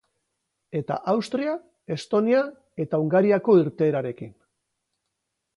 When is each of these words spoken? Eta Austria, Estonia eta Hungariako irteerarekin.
Eta 0.79 0.95
Austria, 1.13 1.53
Estonia 1.97 2.41
eta 2.87 3.03
Hungariako 3.05 3.59
irteerarekin. 3.67 4.37